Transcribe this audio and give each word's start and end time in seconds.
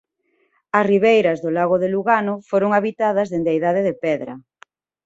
As 0.77 0.85
ribeiras 0.91 1.37
do 1.43 1.49
Lago 1.57 1.75
de 1.83 1.89
Lugano 1.95 2.35
foron 2.49 2.71
habitadas 2.77 3.27
dende 3.33 3.49
a 3.51 3.57
Idade 3.59 3.81
de 3.87 3.93
Pedra. 4.03 4.33